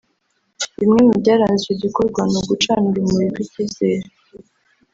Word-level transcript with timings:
Bimwe 0.79 0.99
mu 1.07 1.13
byaranze 1.21 1.61
icyo 1.63 1.75
gikorwa 1.83 2.21
ni 2.29 2.37
ugucana 2.41 2.85
urumuri 2.89 3.25
rw’icyizere 3.31 4.05